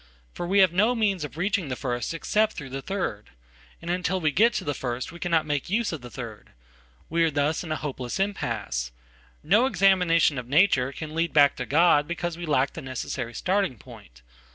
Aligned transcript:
For 0.33 0.47
we, 0.47 0.61
have 0.61 0.73
no 0.73 0.95
means 0.95 1.23
of 1.23 1.37
reaching 1.37 1.69
the 1.69 1.75
first 1.75 2.11
except 2.11 2.53
through 2.53 2.71
the 2.71 2.81
third. 2.81 3.29
And 3.83 3.91
until 3.91 4.19
we 4.19 4.31
get 4.31 4.51
to 4.55 4.63
the 4.63 4.73
first 4.73 5.11
we 5.11 5.19
cannot 5.19 5.45
make 5.45 5.69
use 5.69 5.91
of 5.93 6.01
the 6.01 6.09
third. 6.09 6.53
We 7.07 7.23
are 7.23 7.29
thus 7.29 7.63
in 7.63 7.71
a 7.71 7.75
hopeless 7.75 8.19
impasse. 8.19 8.91
No 9.43 9.67
examination 9.67 10.39
of 10.39 10.47
nature 10.47 10.91
call 10.91 11.09
lead 11.09 11.33
back 11.33 11.55
to 11.57 11.67
God 11.67 12.07
because 12.07 12.35
we 12.35 12.47
lack 12.47 12.73
the 12.73 12.81
necessary 12.81 13.35
starting 13.35 13.77
point. 13.77 14.23